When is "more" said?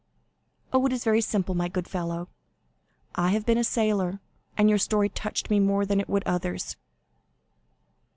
5.59-5.85